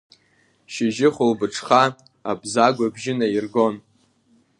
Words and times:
Шьыжьы, 0.73 1.09
хәылбыҽха 1.15 1.81
Абзагә 2.31 2.81
ибжьы 2.85 3.13
наиргон… 3.19 3.75